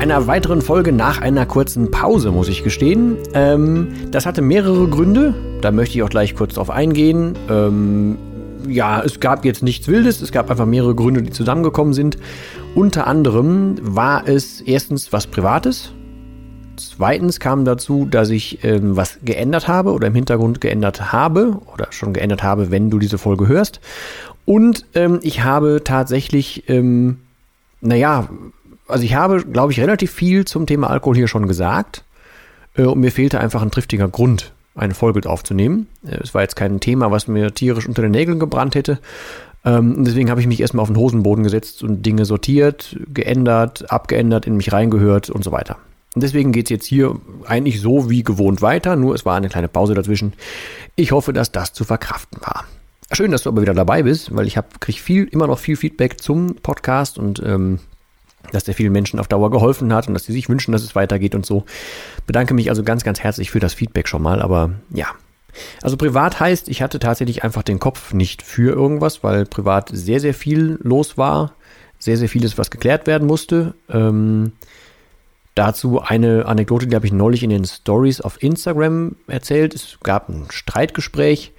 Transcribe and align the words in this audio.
einer 0.00 0.26
weiteren 0.26 0.62
Folge 0.62 0.92
nach 0.92 1.20
einer 1.20 1.44
kurzen 1.44 1.90
Pause, 1.90 2.30
muss 2.30 2.48
ich 2.48 2.64
gestehen. 2.64 3.18
Ähm, 3.34 3.88
das 4.10 4.24
hatte 4.24 4.40
mehrere 4.40 4.88
Gründe, 4.88 5.34
da 5.60 5.72
möchte 5.72 5.98
ich 5.98 6.02
auch 6.02 6.08
gleich 6.08 6.34
kurz 6.34 6.54
drauf 6.54 6.70
eingehen. 6.70 7.36
Ähm, 7.50 8.16
ja, 8.66 9.02
es 9.02 9.20
gab 9.20 9.44
jetzt 9.44 9.62
nichts 9.62 9.88
Wildes, 9.88 10.22
es 10.22 10.32
gab 10.32 10.50
einfach 10.50 10.64
mehrere 10.64 10.94
Gründe, 10.94 11.22
die 11.22 11.30
zusammengekommen 11.30 11.92
sind. 11.92 12.16
Unter 12.74 13.06
anderem 13.06 13.76
war 13.82 14.26
es 14.26 14.62
erstens 14.62 15.12
was 15.12 15.26
Privates. 15.26 15.92
Zweitens 16.78 17.38
kam 17.38 17.66
dazu, 17.66 18.06
dass 18.10 18.30
ich 18.30 18.64
ähm, 18.64 18.96
was 18.96 19.18
geändert 19.22 19.68
habe 19.68 19.92
oder 19.92 20.06
im 20.06 20.14
Hintergrund 20.14 20.62
geändert 20.62 21.12
habe 21.12 21.58
oder 21.74 21.88
schon 21.90 22.14
geändert 22.14 22.42
habe, 22.42 22.70
wenn 22.70 22.88
du 22.88 22.98
diese 22.98 23.18
Folge 23.18 23.48
hörst. 23.48 23.80
Und 24.46 24.86
ähm, 24.94 25.20
ich 25.22 25.44
habe 25.44 25.82
tatsächlich, 25.84 26.70
ähm, 26.70 27.18
naja, 27.82 28.30
also 28.90 29.04
ich 29.04 29.14
habe, 29.14 29.44
glaube 29.44 29.72
ich, 29.72 29.80
relativ 29.80 30.10
viel 30.10 30.44
zum 30.44 30.66
Thema 30.66 30.90
Alkohol 30.90 31.16
hier 31.16 31.28
schon 31.28 31.46
gesagt. 31.46 32.04
Äh, 32.74 32.84
und 32.84 33.00
mir 33.00 33.12
fehlte 33.12 33.40
einfach 33.40 33.62
ein 33.62 33.70
triftiger 33.70 34.08
Grund, 34.08 34.52
eine 34.74 34.94
Folge 34.94 35.28
aufzunehmen. 35.28 35.88
Äh, 36.06 36.18
es 36.22 36.34
war 36.34 36.42
jetzt 36.42 36.56
kein 36.56 36.80
Thema, 36.80 37.10
was 37.10 37.28
mir 37.28 37.54
tierisch 37.54 37.88
unter 37.88 38.02
den 38.02 38.12
Nägeln 38.12 38.38
gebrannt 38.38 38.74
hätte. 38.74 38.98
Ähm, 39.64 40.04
deswegen 40.04 40.30
habe 40.30 40.40
ich 40.40 40.46
mich 40.46 40.60
erstmal 40.60 40.82
auf 40.82 40.88
den 40.88 40.96
Hosenboden 40.96 41.44
gesetzt 41.44 41.82
und 41.82 42.04
Dinge 42.04 42.24
sortiert, 42.24 42.96
geändert, 43.12 43.90
abgeändert, 43.90 44.46
in 44.46 44.56
mich 44.56 44.72
reingehört 44.72 45.28
und 45.28 45.44
so 45.44 45.52
weiter. 45.52 45.76
Und 46.14 46.22
deswegen 46.22 46.50
geht 46.50 46.66
es 46.66 46.70
jetzt 46.70 46.86
hier 46.86 47.16
eigentlich 47.46 47.80
so 47.80 48.10
wie 48.10 48.24
gewohnt 48.24 48.62
weiter, 48.62 48.96
nur 48.96 49.14
es 49.14 49.24
war 49.24 49.36
eine 49.36 49.48
kleine 49.48 49.68
Pause 49.68 49.94
dazwischen. 49.94 50.32
Ich 50.96 51.12
hoffe, 51.12 51.32
dass 51.32 51.52
das 51.52 51.72
zu 51.72 51.84
verkraften 51.84 52.40
war. 52.40 52.64
Schön, 53.12 53.30
dass 53.30 53.42
du 53.42 53.50
aber 53.50 53.62
wieder 53.62 53.74
dabei 53.74 54.02
bist, 54.02 54.34
weil 54.34 54.46
ich 54.46 54.58
kriege 54.80 54.98
viel, 54.98 55.24
immer 55.24 55.46
noch 55.46 55.58
viel 55.58 55.76
Feedback 55.76 56.20
zum 56.20 56.56
Podcast 56.56 57.18
und 57.18 57.42
ähm, 57.44 57.80
dass 58.52 58.64
der 58.64 58.74
vielen 58.74 58.92
Menschen 58.92 59.20
auf 59.20 59.28
Dauer 59.28 59.50
geholfen 59.50 59.92
hat 59.92 60.08
und 60.08 60.14
dass 60.14 60.24
sie 60.24 60.32
sich 60.32 60.48
wünschen, 60.48 60.72
dass 60.72 60.82
es 60.82 60.94
weitergeht 60.94 61.34
und 61.34 61.46
so. 61.46 61.64
Bedanke 62.26 62.54
mich 62.54 62.68
also 62.70 62.82
ganz, 62.82 63.04
ganz 63.04 63.20
herzlich 63.20 63.50
für 63.50 63.60
das 63.60 63.74
Feedback 63.74 64.08
schon 64.08 64.22
mal, 64.22 64.42
aber 64.42 64.70
ja. 64.90 65.06
Also 65.82 65.96
privat 65.96 66.40
heißt, 66.40 66.68
ich 66.68 66.82
hatte 66.82 66.98
tatsächlich 66.98 67.42
einfach 67.44 67.62
den 67.62 67.80
Kopf 67.80 68.12
nicht 68.12 68.42
für 68.42 68.74
irgendwas, 68.74 69.24
weil 69.24 69.46
privat 69.46 69.90
sehr, 69.92 70.20
sehr 70.20 70.34
viel 70.34 70.78
los 70.82 71.18
war. 71.18 71.54
Sehr, 71.98 72.16
sehr 72.16 72.28
vieles, 72.28 72.56
was 72.56 72.70
geklärt 72.70 73.06
werden 73.06 73.26
musste. 73.26 73.74
Ähm, 73.90 74.52
dazu 75.54 76.00
eine 76.00 76.46
Anekdote, 76.46 76.86
die 76.86 76.96
habe 76.96 77.04
ich 77.04 77.12
neulich 77.12 77.42
in 77.42 77.50
den 77.50 77.66
Stories 77.66 78.22
auf 78.22 78.42
Instagram 78.42 79.16
erzählt. 79.26 79.74
Es 79.74 79.98
gab 80.02 80.28
ein 80.28 80.46
Streitgespräch. 80.50 81.52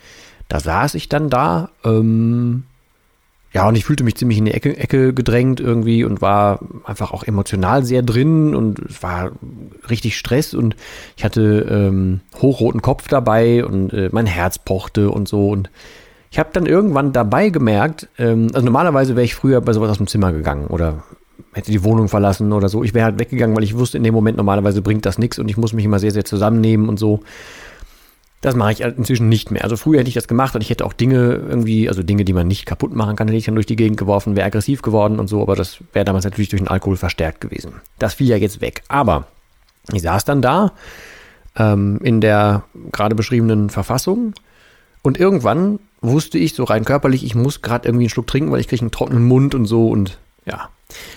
Da 0.47 0.59
saß 0.59 0.95
ich 0.95 1.09
dann 1.09 1.29
da. 1.29 1.69
Ähm, 1.85 2.63
ja, 3.53 3.67
und 3.67 3.75
ich 3.75 3.83
fühlte 3.83 4.03
mich 4.03 4.15
ziemlich 4.15 4.37
in 4.37 4.45
die 4.45 4.53
Ecke, 4.53 4.77
Ecke 4.77 5.13
gedrängt 5.13 5.59
irgendwie 5.59 6.05
und 6.05 6.21
war 6.21 6.59
einfach 6.85 7.11
auch 7.11 7.23
emotional 7.23 7.83
sehr 7.83 8.01
drin 8.01 8.55
und 8.55 8.79
es 8.79 9.03
war 9.03 9.31
richtig 9.89 10.17
Stress 10.17 10.53
und 10.53 10.75
ich 11.17 11.25
hatte 11.25 11.67
ähm, 11.69 12.21
hochroten 12.41 12.81
Kopf 12.81 13.09
dabei 13.09 13.65
und 13.65 13.91
äh, 13.91 14.09
mein 14.11 14.25
Herz 14.25 14.57
pochte 14.57 15.09
und 15.09 15.27
so 15.27 15.49
und 15.49 15.69
ich 16.31 16.39
habe 16.39 16.49
dann 16.53 16.65
irgendwann 16.65 17.11
dabei 17.11 17.49
gemerkt, 17.49 18.07
ähm, 18.17 18.47
also 18.53 18.63
normalerweise 18.63 19.17
wäre 19.17 19.25
ich 19.25 19.35
früher 19.35 19.59
bei 19.59 19.73
sowas 19.73 19.89
aus 19.89 19.97
dem 19.97 20.07
Zimmer 20.07 20.31
gegangen 20.31 20.67
oder 20.67 21.03
hätte 21.53 21.71
die 21.71 21.83
Wohnung 21.83 22.07
verlassen 22.07 22.53
oder 22.53 22.69
so. 22.69 22.83
Ich 22.83 22.93
wäre 22.93 23.03
halt 23.05 23.19
weggegangen, 23.19 23.55
weil 23.55 23.63
ich 23.63 23.77
wusste, 23.77 23.97
in 23.97 24.03
dem 24.03 24.13
Moment 24.13 24.37
normalerweise 24.37 24.81
bringt 24.81 25.05
das 25.05 25.17
nichts 25.17 25.39
und 25.39 25.49
ich 25.49 25.57
muss 25.57 25.73
mich 25.73 25.83
immer 25.83 25.99
sehr, 25.99 26.11
sehr 26.11 26.23
zusammennehmen 26.23 26.87
und 26.87 26.97
so. 26.97 27.21
Das 28.41 28.55
mache 28.55 28.71
ich 28.71 28.81
inzwischen 28.81 29.29
nicht 29.29 29.51
mehr. 29.51 29.63
Also 29.63 29.77
früher 29.77 29.99
hätte 29.99 30.09
ich 30.09 30.15
das 30.15 30.27
gemacht 30.27 30.55
und 30.55 30.61
ich 30.61 30.71
hätte 30.71 30.83
auch 30.83 30.93
Dinge 30.93 31.35
irgendwie, 31.35 31.87
also 31.87 32.01
Dinge, 32.01 32.25
die 32.25 32.33
man 32.33 32.47
nicht 32.47 32.65
kaputt 32.65 32.93
machen 32.93 33.15
kann, 33.15 33.27
hätte 33.27 33.37
ich 33.37 33.45
dann 33.45 33.53
durch 33.53 33.67
die 33.67 33.75
Gegend 33.75 33.97
geworfen, 33.97 34.35
wäre 34.35 34.47
aggressiv 34.47 34.81
geworden 34.81 35.19
und 35.19 35.27
so, 35.27 35.43
aber 35.43 35.55
das 35.55 35.77
wäre 35.93 36.05
damals 36.05 36.25
natürlich 36.25 36.49
durch 36.49 36.61
den 36.61 36.67
Alkohol 36.67 36.97
verstärkt 36.97 37.39
gewesen. 37.39 37.73
Das 37.99 38.15
fiel 38.15 38.27
ja 38.27 38.37
jetzt 38.37 38.59
weg. 38.59 38.81
Aber 38.87 39.27
ich 39.93 40.01
saß 40.01 40.25
dann 40.25 40.41
da 40.41 40.71
ähm, 41.55 41.99
in 42.03 42.19
der 42.19 42.63
gerade 42.91 43.13
beschriebenen 43.13 43.69
Verfassung 43.69 44.33
und 45.03 45.19
irgendwann 45.19 45.79
wusste 46.01 46.39
ich 46.39 46.55
so 46.55 46.63
rein 46.63 46.83
körperlich, 46.83 47.23
ich 47.23 47.35
muss 47.35 47.61
gerade 47.61 47.87
irgendwie 47.87 48.05
einen 48.05 48.09
Schluck 48.09 48.25
trinken, 48.25 48.51
weil 48.51 48.59
ich 48.59 48.67
kriege 48.67 48.81
einen 48.81 48.91
trockenen 48.91 49.23
Mund 49.23 49.53
und 49.53 49.65
so 49.65 49.87
und 49.87 50.17
ja. 50.45 50.69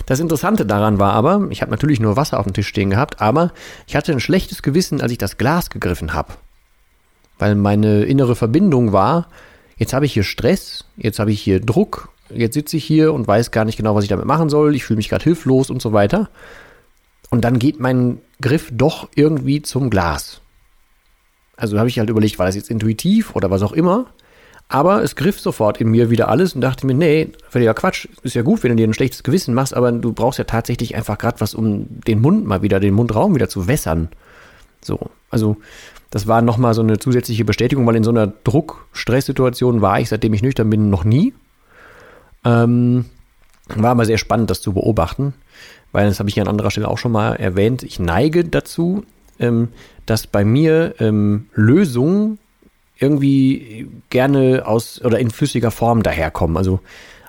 Das 0.05 0.21
Interessante 0.21 0.67
daran 0.67 0.99
war 0.99 1.15
aber, 1.15 1.49
ich 1.51 1.63
habe 1.63 1.71
natürlich 1.71 1.99
nur 1.99 2.17
Wasser 2.17 2.39
auf 2.39 2.45
dem 2.45 2.53
Tisch 2.53 2.69
stehen 2.69 2.91
gehabt, 2.91 3.23
aber 3.23 3.53
ich 3.87 3.97
hatte 3.97 4.13
ein 4.13 4.21
schlechtes 4.21 4.63
Gewissen, 4.63 5.01
als 5.01 5.11
ich 5.11 5.19
das 5.19 5.39
Glas 5.39 5.71
gegriffen 5.71 6.13
habe 6.13 6.35
weil 7.39 7.55
meine 7.55 8.05
innere 8.05 8.37
Verbindung 8.37 8.93
war, 8.93 9.29
jetzt 9.77 9.93
habe 9.93 10.07
ich 10.07 10.13
hier 10.13 10.25
Stress, 10.25 10.85
jetzt 10.97 11.19
habe 11.19 11.33
ich 11.33 11.41
hier 11.41 11.61
Druck, 11.61 12.09
jetzt 12.31 12.55
sitze 12.55 12.77
ich 12.77 12.85
hier 12.85 13.13
und 13.13 13.27
weiß 13.27 13.51
gar 13.51 13.65
nicht 13.65 13.77
genau, 13.77 13.95
was 13.95 14.05
ich 14.05 14.11
damit 14.11 14.27
machen 14.27 14.49
soll, 14.49 14.75
ich 14.75 14.85
fühle 14.85 14.99
mich 14.99 15.09
gerade 15.09 15.25
hilflos 15.25 15.71
und 15.71 15.83
so 15.83 15.93
weiter. 15.93 16.29
Und 17.31 17.43
dann 17.45 17.59
geht 17.59 17.81
mein 17.81 18.19
Griff 18.41 18.71
doch 18.73 19.09
irgendwie 19.15 19.63
zum 19.63 19.91
Glas. 19.91 20.41
Also 21.57 21.79
habe 21.79 21.89
ich 21.89 21.99
halt 21.99 22.11
überlegt, 22.11 22.39
war 22.39 22.47
das 22.47 22.57
jetzt 22.57 22.71
intuitiv 22.71 23.35
oder 23.35 23.51
was 23.51 23.63
auch 23.63 23.73
immer. 23.73 24.07
Aber 24.69 25.03
es 25.03 25.15
griff 25.15 25.41
sofort 25.41 25.81
in 25.81 25.91
mir 25.91 26.11
wieder 26.11 26.29
alles 26.29 26.55
und 26.55 26.61
dachte 26.63 26.87
mir, 26.87 26.95
nee, 26.95 27.29
völliger 27.49 27.75
Quatsch. 27.75 28.09
Ist 28.23 28.35
ja 28.35 28.43
gut, 28.43 28.63
wenn 28.63 28.71
du 28.71 28.77
dir 28.77 28.89
ein 28.89 28.95
schlechtes 28.95 29.23
Gewissen 29.23 29.55
machst, 29.55 29.75
aber 29.75 29.93
du 29.93 30.13
brauchst 30.13 30.39
ja 30.39 30.45
tatsächlich 30.45 30.97
einfach 30.97 31.19
gerade 31.19 31.41
was, 31.41 31.55
um 31.55 31.87
den 32.07 32.21
Mund 32.21 32.47
mal 32.47 32.63
wieder, 32.63 32.81
den 32.81 32.95
Mundraum 32.95 33.35
wieder 33.35 33.49
zu 33.49 33.69
wässern. 33.69 34.09
So, 34.81 35.11
also 35.31 35.57
das 36.15 36.29
war 36.29 36.43
nochmal 36.43 36.75
so 36.75 36.81
eine 36.81 37.01
zusätzliche 37.01 37.45
Bestätigung, 37.45 37.85
weil 37.89 37.97
in 37.97 38.05
so 38.05 38.11
einer 38.11 38.29
Druck-Stress-Situation 38.29 39.81
war 39.81 39.99
ich, 39.99 40.11
seitdem 40.11 40.33
ich 40.33 40.43
nüchtern 40.43 40.71
bin, 40.71 40.89
noch 40.89 41.03
nie. 41.03 41.35
Ähm, 42.45 43.07
war 43.67 43.91
aber 43.91 44.05
sehr 44.05 44.17
spannend, 44.17 44.49
das 44.49 44.61
zu 44.61 44.75
beobachten, 44.75 45.35
weil 45.91 46.07
das 46.07 46.21
habe 46.21 46.29
ich 46.29 46.37
ja 46.37 46.45
an 46.45 46.49
anderer 46.49 46.71
Stelle 46.71 46.87
auch 46.87 46.99
schon 46.99 47.11
mal 47.11 47.35
erwähnt. 47.35 47.83
Ich 47.83 47.99
neige 47.99 48.45
dazu, 48.45 49.03
ähm, 49.41 49.71
dass 50.07 50.29
bei 50.29 50.45
mir 50.45 50.95
ähm, 51.01 51.47
Lösungen 51.53 52.39
irgendwie 52.97 53.89
gerne 54.11 54.69
aus 54.69 55.03
oder 55.05 55.19
in 55.19 55.33
flüssiger 55.33 55.73
Form 55.73 56.05
daherkommen. 56.05 56.57
Also 56.57 56.79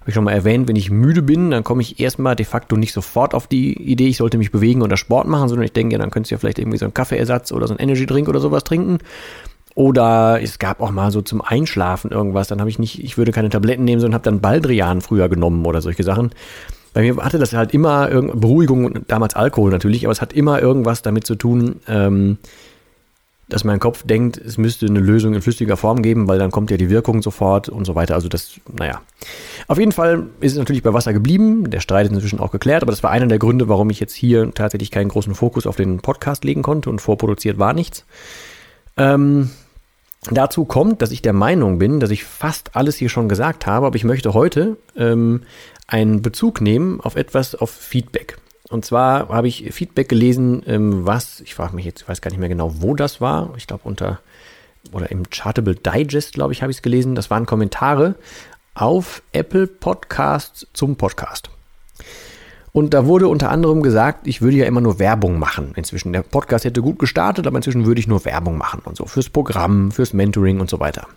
habe 0.05 0.11
ich 0.11 0.13
schon 0.13 0.23
mal 0.23 0.33
erwähnt, 0.33 0.67
wenn 0.67 0.75
ich 0.75 0.91
müde 0.91 1.23
bin, 1.23 1.49
dann 1.49 1.63
komme 1.63 1.81
ich 1.81 1.99
erstmal 1.99 2.35
de 2.35 2.45
facto 2.45 2.77
nicht 2.77 2.93
sofort 2.93 3.33
auf 3.33 3.47
die 3.47 3.73
Idee, 3.73 4.09
ich 4.09 4.17
sollte 4.17 4.37
mich 4.37 4.51
bewegen 4.51 4.83
oder 4.83 4.97
Sport 4.97 5.27
machen, 5.27 5.49
sondern 5.49 5.65
ich 5.65 5.73
denke, 5.73 5.93
ja, 5.93 5.99
dann 5.99 6.11
könntest 6.11 6.29
du 6.29 6.35
ja 6.35 6.39
vielleicht 6.39 6.59
irgendwie 6.59 6.77
so 6.77 6.85
einen 6.85 6.93
Kaffeeersatz 6.93 7.51
oder 7.51 7.65
so 7.65 7.73
einen 7.73 7.79
Energy 7.79 8.05
Drink 8.05 8.29
oder 8.29 8.39
sowas 8.39 8.63
trinken. 8.63 8.99
Oder 9.73 10.39
es 10.43 10.59
gab 10.59 10.79
auch 10.79 10.91
mal 10.91 11.09
so 11.09 11.23
zum 11.23 11.41
Einschlafen 11.41 12.11
irgendwas, 12.11 12.47
dann 12.47 12.59
habe 12.59 12.69
ich 12.69 12.77
nicht, 12.77 13.03
ich 13.03 13.17
würde 13.17 13.31
keine 13.31 13.49
Tabletten 13.49 13.83
nehmen, 13.83 13.99
sondern 13.99 14.13
habe 14.13 14.25
dann 14.25 14.41
Baldrian 14.41 15.01
früher 15.01 15.27
genommen 15.27 15.65
oder 15.65 15.81
solche 15.81 16.03
Sachen. 16.03 16.29
Bei 16.93 17.01
mir 17.01 17.17
hatte 17.17 17.39
das 17.39 17.53
halt 17.53 17.73
immer 17.73 18.07
Beruhigung, 18.07 19.07
damals 19.07 19.33
Alkohol 19.33 19.71
natürlich, 19.71 20.05
aber 20.05 20.11
es 20.11 20.21
hat 20.21 20.33
immer 20.33 20.61
irgendwas 20.61 21.01
damit 21.01 21.25
zu 21.25 21.33
tun, 21.33 21.77
ähm, 21.87 22.37
dass 23.47 23.63
mein 23.63 23.79
Kopf 23.79 24.03
denkt, 24.03 24.37
es 24.37 24.57
müsste 24.57 24.87
eine 24.87 24.99
Lösung 24.99 25.35
in 25.35 25.41
flüssiger 25.41 25.77
Form 25.77 26.01
geben, 26.01 26.27
weil 26.27 26.39
dann 26.39 26.49
kommt 26.49 26.71
ja 26.71 26.77
die 26.77 26.89
Wirkung 26.89 27.21
sofort 27.21 27.69
und 27.69 27.85
so 27.85 27.93
weiter. 27.93 28.15
Also 28.15 28.27
das, 28.27 28.59
naja. 28.71 29.01
Auf 29.67 29.77
jeden 29.77 29.91
Fall 29.91 30.27
ist 30.39 30.53
es 30.53 30.57
natürlich 30.57 30.81
bei 30.81 30.93
Wasser 30.93 31.13
geblieben. 31.13 31.69
Der 31.69 31.79
Streit 31.79 32.07
ist 32.07 32.13
inzwischen 32.13 32.39
auch 32.39 32.51
geklärt, 32.51 32.81
aber 32.81 32.91
das 32.91 33.03
war 33.03 33.11
einer 33.11 33.27
der 33.27 33.37
Gründe, 33.37 33.69
warum 33.69 33.89
ich 33.91 33.99
jetzt 33.99 34.15
hier 34.15 34.51
tatsächlich 34.53 34.89
keinen 34.89 35.09
großen 35.09 35.35
Fokus 35.35 35.67
auf 35.67 35.75
den 35.75 35.99
Podcast 35.99 36.43
legen 36.43 36.63
konnte 36.63 36.89
und 36.89 37.01
vorproduziert 37.01 37.59
war 37.59 37.73
nichts. 37.73 38.05
Ähm, 38.97 39.51
dazu 40.31 40.65
kommt, 40.65 41.03
dass 41.03 41.11
ich 41.11 41.21
der 41.21 41.33
Meinung 41.33 41.77
bin, 41.77 41.99
dass 41.99 42.09
ich 42.09 42.23
fast 42.23 42.75
alles 42.75 42.95
hier 42.95 43.09
schon 43.09 43.29
gesagt 43.29 43.67
habe, 43.67 43.85
aber 43.85 43.95
ich 43.95 44.05
möchte 44.05 44.33
heute 44.33 44.77
ähm, 44.95 45.43
einen 45.87 46.23
Bezug 46.23 46.61
nehmen 46.61 46.99
auf 46.99 47.15
etwas, 47.15 47.53
auf 47.53 47.69
Feedback. 47.69 48.37
Und 48.69 48.83
zwar 48.83 49.29
habe 49.29 49.47
ich 49.47 49.71
Feedback 49.73 50.09
gelesen, 50.09 50.63
ähm, 50.65 51.05
was, 51.05 51.41
ich 51.41 51.53
frage 51.53 51.75
mich 51.75 51.85
jetzt, 51.85 52.01
ich 52.01 52.07
weiß 52.07 52.21
gar 52.21 52.31
nicht 52.31 52.39
mehr 52.39 52.49
genau, 52.49 52.81
wo 52.81 52.95
das 52.95 53.21
war. 53.21 53.53
Ich 53.57 53.67
glaube 53.67 53.83
unter, 53.83 54.19
oder 54.91 55.11
im 55.11 55.29
Chartable 55.29 55.75
Digest, 55.75 56.33
glaube 56.33 56.53
ich, 56.53 56.61
habe 56.61 56.71
ich 56.71 56.77
es 56.77 56.81
gelesen. 56.81 57.15
Das 57.15 57.29
waren 57.29 57.45
Kommentare 57.45 58.15
auf 58.73 59.21
Apple 59.31 59.67
Podcasts 59.67 60.67
zum 60.73 60.95
Podcast. 60.95 61.49
Und 62.71 62.93
da 62.93 63.05
wurde 63.05 63.29
unter 63.29 63.51
anderem 63.51 63.81
gesagt, 63.81 64.27
ich 64.27 64.41
würde 64.41 64.57
ja 64.57 64.65
immer 64.65 64.81
nur 64.81 64.99
Werbung 64.99 65.39
machen. 65.39 65.71
Inzwischen, 65.77 66.11
der 66.11 66.23
Podcast 66.23 66.65
hätte 66.65 66.81
gut 66.81 66.99
gestartet, 66.99 67.47
aber 67.47 67.55
inzwischen 67.55 67.85
würde 67.85 68.01
ich 68.01 68.07
nur 68.07 68.25
Werbung 68.25 68.57
machen 68.57 68.81
und 68.83 68.97
so. 68.97 69.05
Fürs 69.05 69.29
Programm, 69.29 69.91
fürs 69.91 70.11
Mentoring 70.11 70.59
und 70.59 70.69
so 70.69 70.81
weiter. 70.81 71.07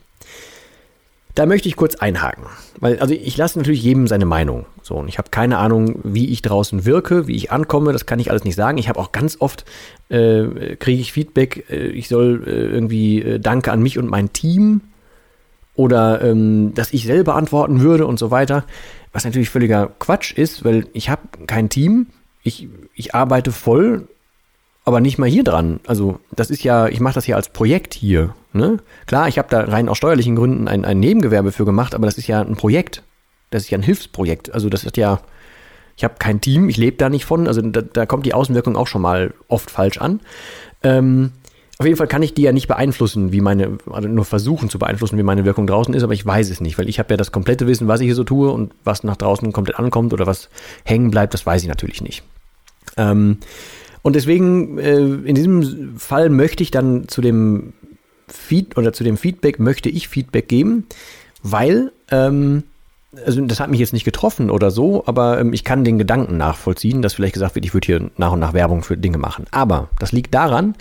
Da 1.38 1.46
möchte 1.46 1.68
ich 1.68 1.76
kurz 1.76 1.94
einhaken, 1.94 2.46
weil 2.80 2.98
also 2.98 3.14
ich 3.14 3.36
lasse 3.36 3.60
natürlich 3.60 3.84
jedem 3.84 4.08
seine 4.08 4.26
Meinung. 4.26 4.66
So 4.82 4.96
und 4.96 5.06
ich 5.06 5.18
habe 5.18 5.30
keine 5.30 5.58
Ahnung, 5.58 6.00
wie 6.02 6.30
ich 6.30 6.42
draußen 6.42 6.84
wirke, 6.84 7.28
wie 7.28 7.36
ich 7.36 7.52
ankomme. 7.52 7.92
Das 7.92 8.06
kann 8.06 8.18
ich 8.18 8.32
alles 8.32 8.42
nicht 8.42 8.56
sagen. 8.56 8.76
Ich 8.76 8.88
habe 8.88 8.98
auch 8.98 9.12
ganz 9.12 9.36
oft 9.38 9.64
äh, 10.08 10.74
kriege 10.74 11.00
ich 11.00 11.12
Feedback, 11.12 11.70
äh, 11.70 11.90
ich 11.90 12.08
soll 12.08 12.42
äh, 12.44 12.50
irgendwie 12.50 13.22
äh, 13.22 13.38
Danke 13.38 13.70
an 13.70 13.80
mich 13.80 13.98
und 13.98 14.10
mein 14.10 14.32
Team 14.32 14.80
oder 15.76 16.22
ähm, 16.22 16.74
dass 16.74 16.92
ich 16.92 17.04
selber 17.04 17.36
antworten 17.36 17.82
würde 17.82 18.08
und 18.08 18.18
so 18.18 18.32
weiter. 18.32 18.64
Was 19.12 19.24
natürlich 19.24 19.48
völliger 19.48 19.92
Quatsch 20.00 20.32
ist, 20.32 20.64
weil 20.64 20.88
ich 20.92 21.08
habe 21.08 21.22
kein 21.46 21.68
Team. 21.68 22.08
Ich, 22.42 22.66
ich 22.94 23.14
arbeite 23.14 23.52
voll 23.52 24.08
aber 24.88 25.00
nicht 25.00 25.18
mal 25.18 25.28
hier 25.28 25.44
dran. 25.44 25.80
Also 25.86 26.18
das 26.32 26.50
ist 26.50 26.64
ja, 26.64 26.88
ich 26.88 26.98
mache 26.98 27.14
das 27.14 27.26
ja 27.26 27.36
als 27.36 27.50
Projekt 27.50 27.94
hier. 27.94 28.34
Ne? 28.52 28.78
Klar, 29.06 29.28
ich 29.28 29.38
habe 29.38 29.48
da 29.50 29.60
rein 29.60 29.88
aus 29.88 29.98
steuerlichen 29.98 30.34
Gründen 30.34 30.66
ein, 30.66 30.84
ein 30.84 30.98
Nebengewerbe 30.98 31.52
für 31.52 31.64
gemacht, 31.64 31.94
aber 31.94 32.06
das 32.06 32.18
ist 32.18 32.26
ja 32.26 32.40
ein 32.40 32.56
Projekt. 32.56 33.02
Das 33.50 33.62
ist 33.62 33.70
ja 33.70 33.78
ein 33.78 33.82
Hilfsprojekt. 33.82 34.52
Also 34.52 34.68
das 34.68 34.84
ist 34.84 34.96
ja, 34.96 35.20
ich 35.96 36.04
habe 36.04 36.14
kein 36.18 36.40
Team, 36.40 36.68
ich 36.68 36.78
lebe 36.78 36.96
da 36.96 37.10
nicht 37.10 37.26
von. 37.26 37.46
Also 37.46 37.60
da, 37.60 37.82
da, 37.82 38.06
kommt 38.06 38.24
die 38.24 38.34
Außenwirkung 38.34 38.76
auch 38.76 38.86
schon 38.86 39.02
mal 39.02 39.34
oft 39.48 39.70
falsch 39.70 39.98
an. 39.98 40.20
Ähm, 40.82 41.32
auf 41.78 41.84
jeden 41.86 41.98
Fall 41.98 42.08
kann 42.08 42.22
ich 42.22 42.34
die 42.34 42.42
ja 42.42 42.52
nicht 42.52 42.66
beeinflussen, 42.66 43.30
wie 43.30 43.40
meine, 43.40 43.78
also 43.90 44.08
nur 44.08 44.24
versuchen 44.24 44.70
zu 44.70 44.78
beeinflussen, 44.78 45.18
wie 45.18 45.22
meine 45.22 45.44
Wirkung 45.44 45.66
draußen 45.66 45.94
ist, 45.94 46.02
aber 46.02 46.14
ich 46.14 46.26
weiß 46.26 46.50
es 46.50 46.60
nicht, 46.60 46.78
weil 46.78 46.88
ich 46.88 46.98
habe 46.98 47.12
ja 47.12 47.16
das 47.16 47.30
komplette 47.30 47.66
Wissen, 47.66 47.86
was 47.86 48.00
ich 48.00 48.06
hier 48.06 48.16
so 48.16 48.24
tue 48.24 48.50
und 48.50 48.72
was 48.84 49.04
nach 49.04 49.16
draußen 49.16 49.52
komplett 49.52 49.78
ankommt 49.78 50.12
oder 50.12 50.26
was 50.26 50.48
hängen 50.84 51.10
bleibt, 51.10 51.34
das 51.34 51.46
weiß 51.46 51.62
ich 51.62 51.68
natürlich 51.68 52.00
nicht. 52.00 52.24
Ähm, 52.96 53.38
und 54.02 54.16
deswegen, 54.16 54.78
äh, 54.78 54.98
in 54.98 55.34
diesem 55.34 55.98
Fall 55.98 56.30
möchte 56.30 56.62
ich 56.62 56.70
dann 56.70 57.08
zu 57.08 57.20
dem 57.20 57.72
Feed 58.28 58.76
oder 58.76 58.92
zu 58.92 59.04
dem 59.04 59.16
Feedback, 59.16 59.58
möchte 59.58 59.88
ich 59.88 60.08
Feedback 60.08 60.48
geben, 60.48 60.86
weil, 61.42 61.92
ähm, 62.10 62.64
also 63.24 63.40
das 63.40 63.58
hat 63.58 63.70
mich 63.70 63.80
jetzt 63.80 63.92
nicht 63.92 64.04
getroffen 64.04 64.50
oder 64.50 64.70
so, 64.70 65.04
aber 65.06 65.40
ähm, 65.40 65.52
ich 65.52 65.64
kann 65.64 65.84
den 65.84 65.98
Gedanken 65.98 66.36
nachvollziehen, 66.36 67.02
dass 67.02 67.14
vielleicht 67.14 67.34
gesagt 67.34 67.54
wird, 67.54 67.64
ich 67.64 67.74
würde 67.74 67.86
hier 67.86 68.10
nach 68.16 68.32
und 68.32 68.40
nach 68.40 68.52
Werbung 68.52 68.82
für 68.82 68.96
Dinge 68.96 69.18
machen. 69.18 69.46
Aber 69.50 69.88
das 69.98 70.12
liegt 70.12 70.34
daran, 70.34 70.74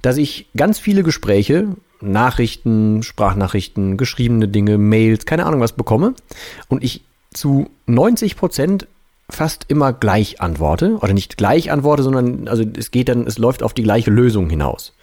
dass 0.00 0.16
ich 0.16 0.48
ganz 0.56 0.78
viele 0.78 1.02
Gespräche, 1.02 1.68
Nachrichten, 2.00 3.02
Sprachnachrichten, 3.02 3.96
geschriebene 3.96 4.48
Dinge, 4.48 4.78
Mails, 4.78 5.26
keine 5.26 5.46
Ahnung 5.46 5.60
was 5.60 5.72
bekomme 5.72 6.14
und 6.68 6.82
ich 6.82 7.04
zu 7.32 7.70
90 7.86 8.36
Prozent 8.36 8.86
fast 9.32 9.64
immer 9.68 9.92
gleich 9.92 10.40
antworte 10.40 10.96
oder 11.00 11.12
nicht 11.12 11.36
gleich 11.36 11.70
antworte, 11.70 12.02
sondern 12.02 12.48
also 12.48 12.64
es 12.76 12.90
geht 12.90 13.08
dann, 13.08 13.26
es 13.26 13.38
läuft 13.38 13.62
auf 13.62 13.74
die 13.74 13.82
gleiche 13.82 14.10
Lösung 14.10 14.48
hinaus. 14.48 14.94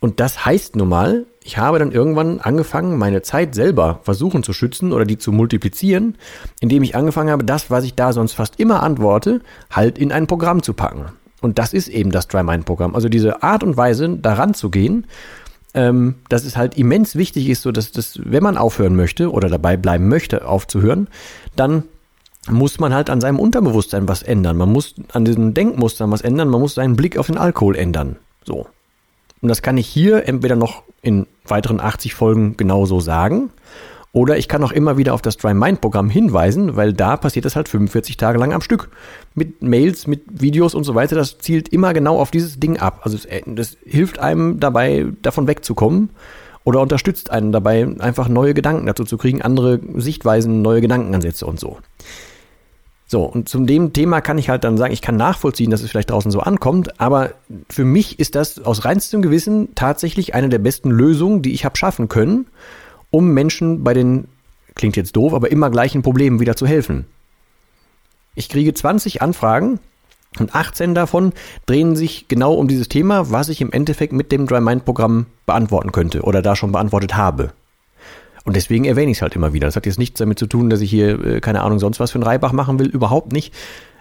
Und 0.00 0.18
das 0.18 0.44
heißt 0.44 0.74
nun 0.76 0.88
mal, 0.88 1.26
ich 1.44 1.58
habe 1.58 1.78
dann 1.78 1.92
irgendwann 1.92 2.40
angefangen, 2.40 2.98
meine 2.98 3.22
Zeit 3.22 3.54
selber 3.54 4.00
versuchen 4.02 4.42
zu 4.42 4.52
schützen 4.52 4.92
oder 4.92 5.04
die 5.04 5.18
zu 5.18 5.32
multiplizieren, 5.32 6.16
indem 6.60 6.82
ich 6.82 6.96
angefangen 6.96 7.30
habe, 7.30 7.44
das, 7.44 7.70
was 7.70 7.84
ich 7.84 7.94
da 7.94 8.12
sonst 8.12 8.32
fast 8.32 8.58
immer 8.58 8.82
antworte, 8.82 9.40
halt 9.70 9.98
in 9.98 10.12
ein 10.12 10.26
Programm 10.26 10.62
zu 10.62 10.74
packen. 10.74 11.06
Und 11.40 11.58
das 11.58 11.72
ist 11.72 11.88
eben 11.88 12.10
das 12.10 12.28
DryMind-Programm. 12.28 12.94
Also 12.94 13.08
diese 13.08 13.42
Art 13.42 13.62
und 13.64 13.76
Weise, 13.76 14.08
daran 14.08 14.54
zu 14.54 14.70
gehen, 14.70 15.06
ähm, 15.74 16.16
dass 16.28 16.44
es 16.44 16.56
halt 16.56 16.76
immens 16.76 17.16
wichtig 17.16 17.48
ist, 17.48 17.62
so 17.62 17.72
dass 17.72 17.92
das, 17.92 18.18
wenn 18.22 18.42
man 18.42 18.56
aufhören 18.56 18.96
möchte 18.96 19.30
oder 19.30 19.48
dabei 19.48 19.76
bleiben 19.76 20.08
möchte, 20.08 20.46
aufzuhören, 20.46 21.08
dann 21.56 21.84
muss 22.48 22.80
man 22.80 22.92
halt 22.92 23.10
an 23.10 23.20
seinem 23.20 23.38
Unterbewusstsein 23.38 24.08
was 24.08 24.22
ändern. 24.22 24.56
Man 24.56 24.72
muss 24.72 24.94
an 25.12 25.24
diesen 25.24 25.54
Denkmustern 25.54 26.10
was 26.10 26.22
ändern. 26.22 26.48
Man 26.48 26.60
muss 26.60 26.74
seinen 26.74 26.96
Blick 26.96 27.16
auf 27.16 27.26
den 27.26 27.38
Alkohol 27.38 27.76
ändern. 27.76 28.16
So. 28.44 28.66
Und 29.40 29.48
das 29.48 29.62
kann 29.62 29.76
ich 29.76 29.86
hier 29.86 30.28
entweder 30.28 30.56
noch 30.56 30.82
in 31.02 31.26
weiteren 31.46 31.80
80 31.80 32.14
Folgen 32.14 32.56
genauso 32.56 33.00
sagen. 33.00 33.50
Oder 34.14 34.36
ich 34.36 34.46
kann 34.46 34.62
auch 34.62 34.72
immer 34.72 34.98
wieder 34.98 35.14
auf 35.14 35.22
das 35.22 35.38
Dry 35.38 35.54
Mind 35.54 35.80
Programm 35.80 36.10
hinweisen, 36.10 36.76
weil 36.76 36.92
da 36.92 37.16
passiert 37.16 37.46
das 37.46 37.56
halt 37.56 37.68
45 37.68 38.18
Tage 38.18 38.38
lang 38.38 38.52
am 38.52 38.60
Stück. 38.60 38.90
Mit 39.34 39.62
Mails, 39.62 40.06
mit 40.06 40.42
Videos 40.42 40.74
und 40.74 40.84
so 40.84 40.94
weiter. 40.94 41.16
Das 41.16 41.38
zielt 41.38 41.70
immer 41.70 41.94
genau 41.94 42.18
auf 42.18 42.30
dieses 42.30 42.60
Ding 42.60 42.78
ab. 42.78 43.00
Also 43.04 43.16
es, 43.16 43.26
das 43.46 43.76
hilft 43.86 44.18
einem 44.18 44.60
dabei, 44.60 45.06
davon 45.22 45.46
wegzukommen. 45.46 46.10
Oder 46.64 46.80
unterstützt 46.80 47.30
einen 47.30 47.50
dabei, 47.50 47.88
einfach 47.98 48.28
neue 48.28 48.54
Gedanken 48.54 48.86
dazu 48.86 49.04
zu 49.04 49.18
kriegen, 49.18 49.42
andere 49.42 49.80
Sichtweisen, 49.96 50.62
neue 50.62 50.80
Gedankenansätze 50.80 51.44
und 51.44 51.58
so. 51.58 51.78
So, 53.12 53.24
und 53.24 53.46
zum 53.46 53.66
dem 53.66 53.92
Thema 53.92 54.22
kann 54.22 54.38
ich 54.38 54.48
halt 54.48 54.64
dann 54.64 54.78
sagen, 54.78 54.94
ich 54.94 55.02
kann 55.02 55.18
nachvollziehen, 55.18 55.70
dass 55.70 55.82
es 55.82 55.90
vielleicht 55.90 56.08
draußen 56.08 56.30
so 56.30 56.40
ankommt, 56.40 56.98
aber 56.98 57.34
für 57.68 57.84
mich 57.84 58.18
ist 58.18 58.34
das 58.34 58.64
aus 58.64 58.86
reinstem 58.86 59.20
Gewissen 59.20 59.74
tatsächlich 59.74 60.34
eine 60.34 60.48
der 60.48 60.60
besten 60.60 60.90
Lösungen, 60.90 61.42
die 61.42 61.52
ich 61.52 61.66
habe 61.66 61.76
schaffen 61.76 62.08
können, 62.08 62.46
um 63.10 63.34
Menschen 63.34 63.84
bei 63.84 63.92
den, 63.92 64.28
klingt 64.74 64.96
jetzt 64.96 65.14
doof, 65.14 65.34
aber 65.34 65.52
immer 65.52 65.68
gleichen 65.68 66.00
Problemen 66.00 66.40
wieder 66.40 66.56
zu 66.56 66.66
helfen. 66.66 67.04
Ich 68.34 68.48
kriege 68.48 68.72
20 68.72 69.20
Anfragen 69.20 69.78
und 70.38 70.54
18 70.54 70.94
davon 70.94 71.34
drehen 71.66 71.96
sich 71.96 72.28
genau 72.28 72.54
um 72.54 72.66
dieses 72.66 72.88
Thema, 72.88 73.30
was 73.30 73.50
ich 73.50 73.60
im 73.60 73.72
Endeffekt 73.72 74.14
mit 74.14 74.32
dem 74.32 74.46
Dry 74.46 74.62
Mind 74.62 74.86
Programm 74.86 75.26
beantworten 75.44 75.92
könnte 75.92 76.22
oder 76.22 76.40
da 76.40 76.56
schon 76.56 76.72
beantwortet 76.72 77.14
habe. 77.14 77.52
Und 78.44 78.56
deswegen 78.56 78.84
erwähne 78.84 79.10
ich 79.10 79.18
es 79.18 79.22
halt 79.22 79.36
immer 79.36 79.52
wieder. 79.52 79.66
Das 79.66 79.76
hat 79.76 79.86
jetzt 79.86 79.98
nichts 79.98 80.18
damit 80.18 80.38
zu 80.38 80.46
tun, 80.46 80.68
dass 80.70 80.80
ich 80.80 80.90
hier, 80.90 81.24
äh, 81.24 81.40
keine 81.40 81.62
Ahnung, 81.62 81.78
sonst 81.78 82.00
was 82.00 82.10
für 82.10 82.16
einen 82.16 82.24
Reibach 82.24 82.52
machen 82.52 82.78
will. 82.78 82.88
Überhaupt 82.88 83.32
nicht. 83.32 83.54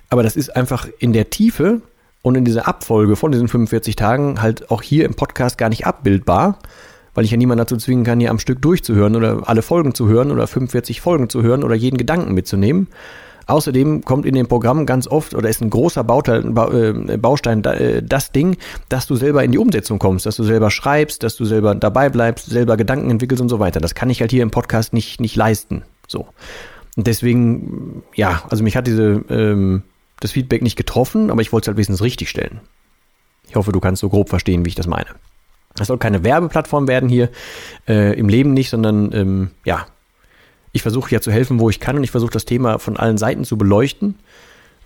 Aber 0.10 0.24
das 0.24 0.36
ist 0.36 0.56
einfach 0.56 0.88
in 1.00 1.14
der 1.14 1.30
Tiefe 1.30 1.82
und 2.22 2.36
in 2.36 2.46
dieser 2.46 2.68
Abfolge 2.68 3.16
von 3.16 3.32
diesen 3.32 3.48
45 3.48 3.96
Tagen 3.96 4.42
halt 4.42 4.70
auch 4.72 4.82
hier 4.82 5.06
im 5.06 5.16
Podcast 5.16 5.58
gar 5.58 5.70
nicht 5.70 5.86
abbildbar, 5.86 6.60
weil 7.14 7.26
ich 7.26 7.32
ja 7.32 7.38
niemanden 7.38 7.60
dazu 7.60 7.78
zwingen 7.78 8.04
kann, 8.04 8.20
hier 8.20 8.32
am 8.32 8.40
Stück 8.40 8.62
durchzuhören 8.62 9.16
oder 9.16 9.44
alle 9.46 9.62
Folgen 9.62 9.94
zu 9.94 10.08
hören 10.08 10.32
oder 10.32 10.48
45 10.48 11.02
Folgen 11.02 11.30
zu 11.30 11.42
hören 11.44 11.64
oder 11.64 11.76
jeden 11.76 11.98
Gedanken 11.98 12.34
mitzunehmen. 12.34 12.88
Außerdem 13.52 14.06
kommt 14.06 14.26
in 14.26 14.34
dem 14.34 14.48
Programm 14.48 14.86
ganz 14.86 15.08
oft 15.08 15.34
oder 15.34 15.50
ist 15.50 15.62
ein 15.62 15.70
großer 15.70 16.06
Bauteil, 16.06 16.46
äh, 16.46 17.18
Baustein 17.18 17.62
äh, 17.66 18.02
das 18.02 18.32
Ding, 18.32 18.56
dass 18.88 19.08
du 19.08 19.18
selber 19.18 19.44
in 19.44 19.52
die 19.52 19.58
Umsetzung 19.58 20.00
kommst, 20.00 20.26
dass 20.26 20.38
du 20.38 20.44
selber 20.44 20.72
schreibst, 20.72 21.22
dass 21.22 21.36
du 21.36 21.44
selber 21.44 21.76
dabei 21.76 22.10
bleibst, 22.10 22.50
selber 22.50 22.78
Gedanken 22.78 23.10
entwickelst 23.10 23.42
und 23.42 23.50
so 23.50 23.60
weiter. 23.60 23.82
Das 23.82 23.94
kann 23.94 24.10
ich 24.10 24.22
halt 24.22 24.32
hier 24.32 24.42
im 24.42 24.52
Podcast 24.52 24.94
nicht, 24.94 25.20
nicht 25.20 25.36
leisten. 25.36 25.84
So. 26.08 26.28
Und 26.96 27.08
deswegen, 27.08 28.04
ja, 28.16 28.42
also 28.50 28.64
mich 28.64 28.78
hat 28.78 28.88
diese, 28.88 29.22
ähm, 29.30 29.84
das 30.22 30.32
Feedback 30.32 30.62
nicht 30.62 30.78
getroffen, 30.78 31.30
aber 31.30 31.42
ich 31.42 31.52
wollte 31.52 31.66
es 31.66 31.68
halt 31.68 31.76
wenigstens 31.76 32.02
richtig 32.02 32.30
stellen. 32.30 32.62
Ich 33.50 33.58
hoffe, 33.58 33.74
du 33.74 33.82
kannst 33.82 34.00
so 34.00 34.08
grob 34.08 34.30
verstehen, 34.30 34.64
wie 34.64 34.70
ich 34.70 34.76
das 34.76 34.88
meine. 34.88 35.10
Es 35.78 35.88
soll 35.88 35.98
keine 35.98 36.24
Werbeplattform 36.24 36.88
werden 36.88 37.10
hier, 37.10 37.30
äh, 37.86 38.18
im 38.18 38.30
Leben 38.30 38.54
nicht, 38.54 38.70
sondern 38.70 39.12
ähm, 39.12 39.52
ja, 39.66 39.88
ich 40.72 40.82
versuche 40.82 41.12
ja 41.12 41.22
zu 41.22 41.32
helfen, 41.32 41.60
wo 41.60 41.70
ich 41.70 41.80
kann 41.80 41.98
und 41.98 42.04
ich 42.04 42.12
versuche 42.12 42.32
das 42.32 42.46
Thema 42.46 42.80
von 42.80 42.98
allen 42.98 43.18
Seiten 43.18 43.44
zu 43.44 43.58
beleuchten. 43.58 44.16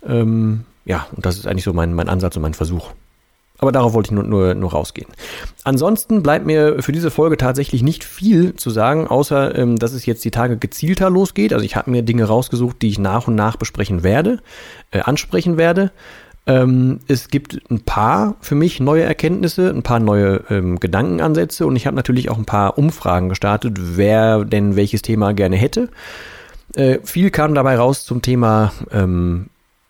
Ähm, 0.06 0.64
ja, 0.84 1.06
und 1.14 1.26
das 1.26 1.36
ist 1.36 1.46
eigentlich 1.46 1.64
so 1.64 1.72
mein, 1.72 1.94
mein 1.94 2.08
Ansatz 2.08 2.36
und 2.36 2.42
mein 2.42 2.54
Versuch. 2.54 2.90
Aber 3.58 3.72
darauf 3.72 3.94
wollte 3.94 4.08
ich 4.08 4.12
nur, 4.12 4.24
nur, 4.24 4.54
nur 4.54 4.72
rausgehen. 4.72 5.08
Ansonsten 5.64 6.22
bleibt 6.22 6.44
mir 6.44 6.82
für 6.82 6.92
diese 6.92 7.10
Folge 7.10 7.38
tatsächlich 7.38 7.82
nicht 7.82 8.04
viel 8.04 8.54
zu 8.54 8.68
sagen, 8.68 9.06
außer 9.06 9.56
ähm, 9.56 9.78
dass 9.78 9.92
es 9.92 10.04
jetzt 10.04 10.24
die 10.24 10.30
Tage 10.30 10.58
gezielter 10.58 11.08
losgeht. 11.08 11.52
Also 11.52 11.64
ich 11.64 11.74
habe 11.74 11.90
mir 11.90 12.02
Dinge 12.02 12.24
rausgesucht, 12.24 12.82
die 12.82 12.88
ich 12.88 12.98
nach 12.98 13.28
und 13.28 13.34
nach 13.34 13.56
besprechen 13.56 14.02
werde, 14.02 14.40
äh, 14.90 15.00
ansprechen 15.00 15.56
werde. 15.56 15.90
Ähm, 16.46 17.00
es 17.08 17.28
gibt 17.28 17.60
ein 17.70 17.80
paar 17.80 18.36
für 18.40 18.54
mich 18.54 18.78
neue 18.78 19.02
Erkenntnisse, 19.02 19.70
ein 19.70 19.82
paar 19.82 19.98
neue 19.98 20.44
ähm, 20.48 20.78
Gedankenansätze 20.78 21.66
und 21.66 21.74
ich 21.74 21.86
habe 21.86 21.96
natürlich 21.96 22.30
auch 22.30 22.38
ein 22.38 22.44
paar 22.44 22.78
Umfragen 22.78 23.28
gestartet, 23.28 23.76
wer 23.78 24.44
denn 24.44 24.76
welches 24.76 25.02
Thema 25.02 25.34
gerne 25.34 25.56
hätte. 25.56 25.88
Äh, 26.74 27.00
viel 27.02 27.30
kam 27.30 27.54
dabei 27.54 27.76
raus 27.76 28.04
zum 28.04 28.22
Thema, 28.22 28.72
ähm, 28.92 29.46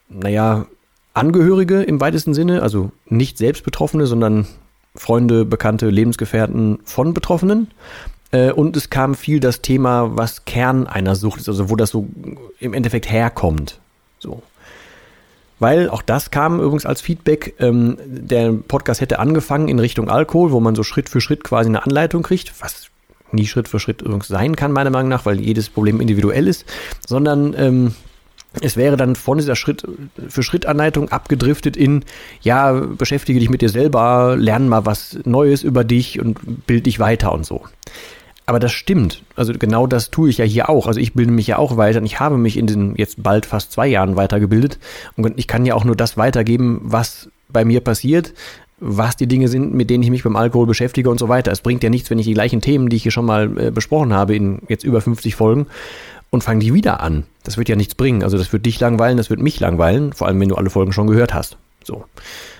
naja, 0.09 0.67
Angehörige 1.13 1.83
im 1.83 2.01
weitesten 2.01 2.35
Sinne, 2.35 2.63
also 2.63 2.91
nicht 3.07 3.39
selbst 3.39 3.65
Betroffene, 3.65 4.07
sondern 4.07 4.47
Freunde, 4.95 5.45
Bekannte, 5.47 5.89
Lebensgefährten 5.89 6.79
von 6.85 7.15
Betroffenen. 7.15 7.69
Äh, 8.33 8.53
und 8.53 8.77
es 8.77 8.91
kam 8.91 9.15
viel 9.15 9.41
das 9.41 9.63
Thema, 9.63 10.17
was 10.17 10.45
Kern 10.45 10.87
einer 10.87 11.17
Sucht 11.17 11.41
ist, 11.41 11.49
also 11.49 11.71
wo 11.71 11.77
das 11.77 11.91
so 11.91 12.07
im 12.61 12.75
Endeffekt 12.75 13.11
herkommt. 13.11 13.81
So. 14.19 14.43
Weil 15.59 15.89
auch 15.89 16.03
das 16.03 16.31
kam 16.31 16.61
übrigens 16.61 16.85
als 16.85 17.01
Feedback, 17.01 17.55
ähm, 17.59 17.97
der 18.07 18.53
Podcast 18.53 19.01
hätte 19.01 19.19
angefangen 19.19 19.69
in 19.69 19.79
Richtung 19.79 20.11
Alkohol, 20.11 20.53
wo 20.53 20.61
man 20.61 20.75
so 20.75 20.83
Schritt 20.83 21.09
für 21.09 21.21
Schritt 21.21 21.45
quasi 21.45 21.69
eine 21.69 21.85
Anleitung 21.85 22.23
kriegt, 22.23 22.53
was 22.61 22.91
nie 23.33 23.47
Schritt 23.47 23.69
für 23.69 23.81
Schritt 23.81 24.03
übrigens 24.03 24.29
sein 24.29 24.57
kann, 24.57 24.73
meiner 24.73 24.91
Meinung 24.91 25.09
nach, 25.09 25.27
weil 25.27 25.41
jedes 25.41 25.69
Problem 25.69 26.01
individuell 26.01 26.47
ist, 26.47 26.65
sondern 27.07 27.55
ähm, 27.59 27.95
es 28.61 28.77
wäre 28.77 28.97
dann 28.97 29.17
von 29.17 29.39
dieser 29.39 29.57
Schritt 29.57 29.87
für 30.29 30.43
Schrittanleitung 30.43 31.11
abgedriftet 31.11 31.77
in, 31.77 32.05
ja, 32.41 32.73
beschäftige 32.73 33.39
dich 33.39 33.51
mit 33.51 33.63
dir 33.63 33.69
selber, 33.69 34.37
lern 34.39 34.69
mal 34.69 34.87
was 34.87 35.19
Neues 35.25 35.63
über 35.63 35.85
dich 35.85 36.21
und 36.21 36.67
bild 36.67 36.87
dich 36.87 36.99
weiter 36.99 37.33
und 37.33 37.45
so. 37.45 37.65
Aber 38.47 38.61
das 38.61 38.73
stimmt. 38.73 39.23
Also 39.35 39.53
genau 39.53 39.89
das 39.89 40.11
tue 40.11 40.31
ich 40.31 40.39
ja 40.39 40.45
hier 40.45 40.71
auch. 40.71 40.87
Also 40.87 41.01
ich 41.01 41.15
bilde 41.15 41.33
mich 41.33 41.49
ja 41.49 41.59
auch 41.59 41.77
weiter 41.77 41.99
und 41.99 42.07
ich 42.07 42.21
habe 42.21 42.39
mich 42.39 42.57
in 42.57 42.69
den 42.69 42.95
jetzt 42.95 43.21
bald 43.23 43.45
fast 43.45 43.73
zwei 43.73 43.89
Jahren 43.89 44.15
weitergebildet. 44.15 44.79
Und 45.17 45.37
ich 45.37 45.49
kann 45.49 45.67
ja 45.67 45.75
auch 45.75 45.85
nur 45.85 45.97
das 45.97 46.17
weitergeben, 46.17 46.81
was 46.85 47.29
bei 47.49 47.65
mir 47.65 47.81
passiert, 47.81 48.35
was 48.79 49.17
die 49.17 49.27
Dinge 49.27 49.49
sind, 49.49 49.75
mit 49.75 49.91
denen 49.91 50.05
ich 50.05 50.11
mich 50.11 50.23
beim 50.23 50.37
Alkohol 50.37 50.67
beschäftige 50.67 51.11
und 51.11 51.19
so 51.19 51.29
weiter. 51.29 51.51
Es 51.51 51.61
bringt 51.61 51.83
ja 51.83 51.91
nichts, 51.91 52.09
wenn 52.09 52.21
ich 52.21 52.27
die 52.27 52.35
gleichen 52.35 52.61
Themen, 52.61 52.89
die 52.89 52.97
ich 52.97 53.03
hier 53.03 53.13
schon 53.13 53.27
mal 53.27 53.59
äh, 53.59 53.71
besprochen 53.73 54.15
habe, 54.15 54.37
in 54.37 54.63
jetzt 54.69 54.85
über 54.85 55.01
50 55.01 55.35
Folgen, 55.35 55.67
und 56.31 56.45
fange 56.45 56.61
die 56.61 56.75
wieder 56.75 57.01
an. 57.01 57.25
Das 57.45 57.57
wird 57.57 57.69
ja 57.69 57.77
nichts 57.77 57.95
bringen. 57.95 58.23
Also 58.23 58.37
das 58.37 58.53
wird 58.53 58.67
dich 58.67 58.79
langweilen, 58.81 59.17
das 59.17 59.31
wird 59.31 59.41
mich 59.41 59.59
langweilen, 59.61 60.13
vor 60.13 60.27
allem 60.27 60.41
wenn 60.41 60.49
du 60.49 60.57
alle 60.57 60.71
Folgen 60.71 60.93
schon 60.93 61.07
gehört 61.07 61.35
hast. 61.35 61.57
So. 61.85 62.05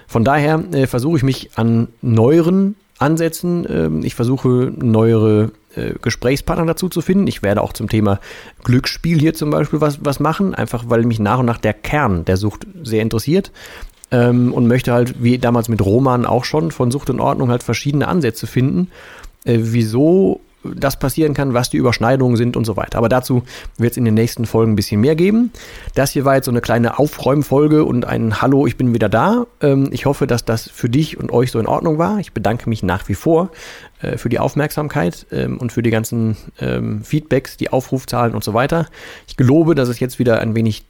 Von 0.07 0.25
daher 0.25 0.63
äh, 0.73 0.87
versuche 0.87 1.19
ich 1.19 1.23
mich 1.23 1.51
an 1.57 1.89
neueren 2.01 2.77
Ansätzen, 2.99 3.67
äh, 3.67 4.07
ich 4.07 4.15
versuche 4.15 4.73
neuere 4.77 5.51
äh, 5.77 5.95
Gesprächspartner 6.01 6.67
dazu 6.67 6.89
zu 6.89 7.03
finden. 7.03 7.27
Ich 7.27 7.43
werde 7.43 7.63
auch 7.63 7.73
zum 7.73 7.89
Thema 7.89 8.21
Glücksspiel 8.65 9.19
hier 9.19 9.35
zum 9.35 9.51
Beispiel 9.51 9.81
was, 9.81 10.05
was 10.05 10.21
machen, 10.21 10.55
einfach 10.55 10.85
weil 10.89 11.05
mich 11.05 11.19
nach 11.19 11.39
und 11.39 11.47
nach 11.47 11.59
der 11.59 11.75
Kern 11.75 12.25
der 12.25 12.37
Sucht 12.37 12.67
sehr 12.83 13.03
interessiert. 13.03 13.53
Ähm, 14.11 14.53
und 14.53 14.69
möchte 14.69 14.93
halt, 14.93 15.23
wie 15.23 15.39
damals 15.39 15.69
mit 15.69 15.85
Roman 15.85 16.27
auch 16.27 16.45
schon, 16.45 16.71
von 16.71 16.91
Sucht 16.93 17.11
und 17.11 17.21
Ordnung 17.21 17.51
halt 17.51 17.65
verschiedene 17.65 18.07
Ansätze 18.07 18.47
finden, 18.47 18.89
äh, 19.45 19.59
wieso 19.61 20.41
das 20.75 20.99
passieren 20.99 21.35
kann, 21.35 21.55
was 21.55 21.71
die 21.71 21.77
Überschneidungen 21.77 22.37
sind 22.37 22.57
und 22.57 22.65
so 22.65 22.77
weiter. 22.77 22.99
Aber 22.99 23.09
dazu 23.09 23.43
wird 23.79 23.93
es 23.93 23.97
in 23.97 24.05
den 24.05 24.15
nächsten 24.15 24.47
Folgen 24.47 24.73
ein 24.73 24.77
bisschen 24.77 25.01
mehr 25.01 25.17
geben. 25.17 25.53
Das 25.95 26.13
hier 26.13 26.25
war 26.25 26.37
jetzt 26.37 26.47
so 26.47 26.51
eine 26.51 26.61
kleine 26.61 26.99
Aufräumfolge 26.99 27.85
und 27.85 28.05
ein 28.05 28.41
Hallo, 28.41 28.67
ich 28.67 28.77
bin 28.77 28.95
wieder 28.95 29.09
da. 29.09 29.47
Ähm, 29.61 29.89
ich 29.93 30.07
hoffe, 30.07 30.27
dass 30.27 30.45
das 30.45 30.69
für 30.69 30.89
dich 30.89 31.19
und 31.19 31.33
euch 31.33 31.51
so 31.51 31.59
in 31.59 31.67
Ordnung 31.67 31.99
war. 31.99 32.19
Ich 32.19 32.33
bedanke 32.33 32.69
mich 32.69 32.83
nach 32.83 33.09
wie 33.09 33.15
vor 33.15 33.51
äh, 34.01 34.19
für 34.19 34.29
die 34.29 34.39
Aufmerksamkeit 34.39 35.27
ähm, 35.33 35.59
und 35.59 35.73
für 35.73 35.83
die 35.83 35.91
ganzen 35.91 36.37
ähm, 36.61 37.03
Feedbacks, 37.03 37.57
die 37.57 37.71
Aufrufzahlen 37.71 38.35
und 38.35 38.45
so 38.45 38.55
weiter. 38.55 38.87
Ich 39.27 39.37
gelobe, 39.37 39.75
dass 39.75 39.89
es 39.89 40.01
jetzt 40.01 40.19
wieder 40.19 40.41
ein 40.41 40.55
wenig 40.55 40.85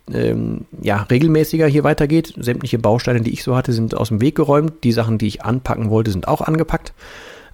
ja, 0.80 1.02
regelmäßiger 1.02 1.66
hier 1.66 1.83
weitergeht. 1.83 2.35
Sämtliche 2.38 2.78
Bausteine, 2.78 3.23
die 3.23 3.33
ich 3.33 3.42
so 3.42 3.56
hatte, 3.56 3.73
sind 3.73 3.97
aus 3.97 4.09
dem 4.09 4.21
Weg 4.21 4.37
geräumt. 4.37 4.85
Die 4.85 4.92
Sachen, 4.92 5.18
die 5.18 5.26
ich 5.26 5.42
anpacken 5.42 5.90
wollte, 5.90 6.12
sind 6.12 6.28
auch 6.28 6.40
angepackt. 6.40 6.92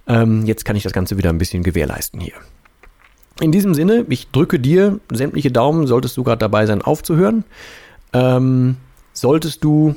Ähm, 0.07 0.45
jetzt 0.45 0.65
kann 0.65 0.75
ich 0.75 0.83
das 0.83 0.93
Ganze 0.93 1.17
wieder 1.17 1.29
ein 1.29 1.37
bisschen 1.37 1.63
gewährleisten 1.63 2.19
hier. 2.19 2.33
In 3.39 3.51
diesem 3.51 3.73
Sinne, 3.73 4.05
ich 4.09 4.29
drücke 4.31 4.59
dir 4.59 4.99
sämtliche 5.11 5.51
Daumen, 5.51 5.87
solltest 5.87 6.15
du 6.17 6.23
gerade 6.23 6.39
dabei 6.39 6.65
sein, 6.65 6.81
aufzuhören. 6.81 7.45
Ähm, 8.13 8.77
solltest 9.13 9.63
du 9.63 9.95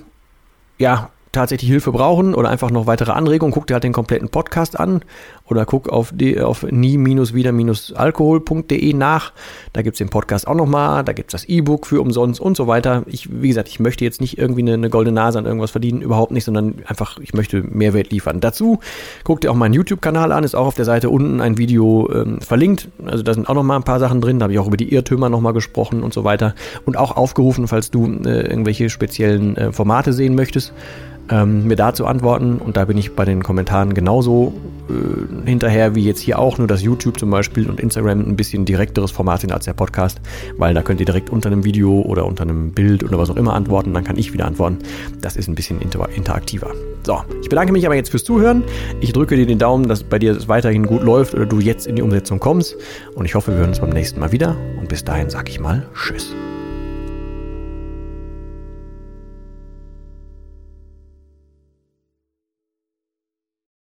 ja 0.79 1.11
tatsächlich 1.37 1.71
Hilfe 1.71 1.93
brauchen 1.93 2.35
oder 2.35 2.49
einfach 2.49 2.71
noch 2.71 2.87
weitere 2.87 3.13
Anregungen, 3.13 3.53
guck 3.53 3.67
dir 3.67 3.75
halt 3.75 3.85
den 3.85 3.93
kompletten 3.93 4.31
Podcast 4.31 4.81
an 4.81 5.03
oder 5.45 5.67
guck 5.67 5.89
auf, 5.89 6.15
auf 6.43 6.63
nie-wieder-alkohol.de 6.63 8.95
nach. 8.95 9.33
Da 9.73 9.83
gibt 9.83 9.95
es 9.95 9.99
den 9.99 10.09
Podcast 10.09 10.49
auch 10.49 10.55
nochmal, 10.55 11.05
da 11.05 11.13
gibt 11.13 11.35
es 11.35 11.43
das 11.43 11.49
E-Book 11.49 11.87
für 11.87 12.01
umsonst 12.01 12.41
und 12.41 12.57
so 12.57 12.67
weiter. 12.67 13.03
Ich, 13.07 13.29
wie 13.31 13.49
gesagt, 13.49 13.69
ich 13.69 13.81
möchte 13.81 14.05
jetzt 14.05 14.21
nicht 14.21 14.39
irgendwie 14.39 14.63
eine, 14.63 14.75
eine, 14.75 14.91
goldene 14.91 15.15
Nase 15.15 15.39
an 15.39 15.45
irgendwas 15.45 15.71
verdienen, 15.71 16.03
überhaupt 16.03 16.33
nicht, 16.33 16.45
sondern 16.45 16.83
einfach, 16.87 17.19
ich 17.21 17.35
möchte 17.35 17.63
Mehrwert 17.63 18.11
liefern. 18.11 18.41
Dazu 18.41 18.81
guck 19.23 19.43
dir 19.43 19.51
auch 19.51 19.57
meinen 19.57 19.75
YouTube-Kanal 19.75 20.33
an, 20.33 20.43
ist 20.43 20.55
auch 20.55 20.65
auf 20.67 20.75
der 20.75 20.87
Seite 20.87 21.11
unten 21.11 21.43
ein 21.43 21.59
Video 21.59 22.11
ähm, 22.13 22.41
verlinkt. 22.41 22.89
Also 23.05 23.23
da 23.23 23.35
sind 23.35 23.47
auch 23.49 23.55
nochmal 23.55 23.77
ein 23.77 23.85
paar 23.85 24.01
Sachen 24.01 24.23
drin, 24.23 24.39
da 24.39 24.45
habe 24.45 24.55
ich 24.55 24.59
auch 24.59 24.67
über 24.67 24.79
die 24.79 24.91
Irrtümer 24.93 25.29
nochmal 25.29 25.53
gesprochen 25.53 26.03
und 26.03 26.15
so 26.15 26.25
weiter. 26.25 26.55
Und 26.87 26.97
auch 26.97 27.15
aufgerufen, 27.17 27.69
falls 27.69 27.91
du 27.91 28.07
äh, 28.07 28.41
irgendwelche 28.41 28.89
speziellen 28.89 29.57
äh, 29.57 29.73
Formate 29.73 30.15
sehen 30.15 30.35
möchtest 30.35 30.73
ähm, 31.31 31.67
mir 31.67 31.77
da 31.77 31.95
zu 31.95 32.07
antworten. 32.07 32.59
Und 32.59 32.77
da 32.77 32.85
bin 32.85 32.99
ich 32.99 33.15
bei 33.15 33.25
den 33.25 33.43
Kommentaren 33.43 33.95
genauso 33.95 34.53
äh, 34.89 35.49
hinterher 35.49 35.95
wie 35.95 36.05
jetzt 36.05 36.21
hier 36.21 36.39
auch, 36.39 36.59
nur 36.59 36.67
dass 36.67 36.83
YouTube 36.83 37.19
zum 37.19 37.31
Beispiel 37.31 37.69
und 37.69 37.81
Instagram 37.81 38.21
ein 38.21 38.37
bisschen 38.37 38.65
direkteres 38.65 39.11
Format 39.11 39.41
sind 39.41 39.53
als 39.53 39.65
der 39.65 39.73
Podcast, 39.73 40.21
weil 40.57 40.75
da 40.75 40.83
könnt 40.83 41.01
ihr 41.01 41.07
direkt 41.07 41.31
unter 41.31 41.49
einem 41.49 41.65
Video 41.65 42.03
oder 42.03 42.27
unter 42.27 42.43
einem 42.43 42.73
Bild 42.73 43.03
oder 43.05 43.19
was 43.19 43.31
auch 43.31 43.37
immer 43.37 43.55
antworten, 43.55 43.93
dann 43.95 44.05
kann 44.05 44.17
ich 44.17 44.33
wieder 44.33 44.47
antworten. 44.47 44.79
Das 45.21 45.37
ist 45.37 45.49
ein 45.49 45.55
bisschen 45.55 45.81
inter 45.81 46.09
interaktiver. 46.15 46.73
So, 47.05 47.23
ich 47.43 47.49
bedanke 47.49 47.73
mich 47.73 47.87
aber 47.87 47.95
jetzt 47.95 48.11
fürs 48.11 48.25
Zuhören. 48.25 48.65
Ich 49.01 49.13
drücke 49.13 49.37
dir 49.37 49.47
den 49.47 49.59
Daumen, 49.59 49.89
dass 49.89 50.03
bei 50.03 50.19
dir 50.19 50.37
es 50.37 50.49
weiterhin 50.49 50.87
gut 50.87 51.03
läuft 51.03 51.35
oder 51.35 51.47
du 51.47 51.61
jetzt 51.61 51.87
in 51.87 51.97
die 51.97 52.03
Umsetzung 52.03 52.41
kommst. 52.41 52.77
Und 53.15 53.25
ich 53.25 53.35
hoffe, 53.35 53.53
wir 53.53 53.59
hören 53.59 53.71
uns 53.71 53.81
beim 53.81 53.91
nächsten 53.91 54.21
Mal 54.21 54.33
wieder. 54.33 54.57
Und 54.79 54.89
bis 54.89 55.05
dahin 55.05 55.31
sage 55.31 55.51
ich 55.51 55.61
mal 55.61 55.87
Tschüss. 55.95 56.35